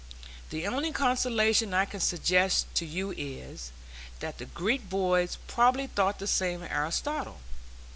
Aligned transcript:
The 0.49 0.65
only 0.65 0.91
consolation 0.91 1.75
I 1.75 1.85
can 1.85 1.99
suggest 1.99 2.65
to 2.73 2.87
you 2.87 3.13
is, 3.15 3.71
that 4.19 4.39
the 4.39 4.45
Greek 4.45 4.89
boys 4.89 5.37
probably 5.45 5.85
thought 5.85 6.17
the 6.17 6.25
same 6.25 6.63
of 6.63 6.71
Aristotle. 6.71 7.39